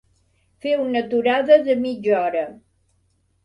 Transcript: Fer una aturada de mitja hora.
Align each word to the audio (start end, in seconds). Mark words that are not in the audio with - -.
Fer 0.65 0.71
una 0.83 1.03
aturada 1.05 1.59
de 1.69 1.77
mitja 1.85 2.19
hora. 2.25 2.45